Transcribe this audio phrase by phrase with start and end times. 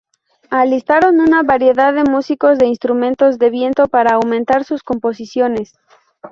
[0.49, 5.73] Alistaron una variedad de músicos de instrumentos de viento para aumentar sus composiciones.